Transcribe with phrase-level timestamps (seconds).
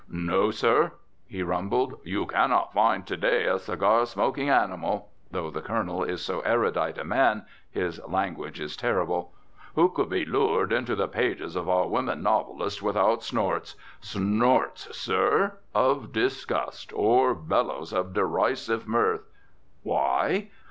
[0.09, 0.93] "No, sir,"
[1.27, 6.21] he rumbled, "you cannot find to day a cigar smoking animal" (though the Colonel is
[6.25, 9.31] so erudite a man, his language is terrible)
[9.75, 15.59] "who could be lured into the pages of our women novelists without snorts snorts, sir
[15.75, 19.29] of disgust, or bellows of derisive mirth.
[19.83, 20.49] Why?